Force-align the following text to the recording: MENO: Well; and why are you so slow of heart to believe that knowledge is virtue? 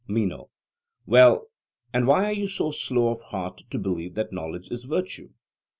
MENO: 0.07 0.49
Well; 1.05 1.45
and 1.93 2.07
why 2.07 2.25
are 2.25 2.31
you 2.33 2.47
so 2.47 2.71
slow 2.71 3.09
of 3.09 3.21
heart 3.25 3.65
to 3.69 3.77
believe 3.77 4.15
that 4.15 4.33
knowledge 4.33 4.71
is 4.71 4.85
virtue? 4.85 5.29